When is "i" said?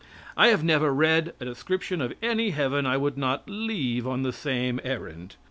0.35-0.47, 2.87-2.97